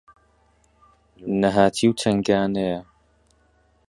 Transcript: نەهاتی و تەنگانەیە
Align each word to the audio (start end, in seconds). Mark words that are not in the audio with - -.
نەهاتی 1.41 1.87
و 1.89 1.93
تەنگانەیە 2.01 2.79